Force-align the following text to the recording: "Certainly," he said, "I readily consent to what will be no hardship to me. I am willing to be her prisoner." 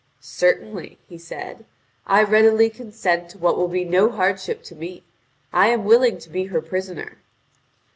"Certainly," 0.19 0.97
he 1.07 1.19
said, 1.19 1.63
"I 2.07 2.23
readily 2.23 2.71
consent 2.71 3.29
to 3.29 3.37
what 3.37 3.55
will 3.55 3.67
be 3.67 3.85
no 3.85 4.09
hardship 4.09 4.63
to 4.63 4.75
me. 4.75 5.03
I 5.53 5.67
am 5.67 5.85
willing 5.85 6.17
to 6.21 6.29
be 6.31 6.45
her 6.45 6.59
prisoner." 6.59 7.19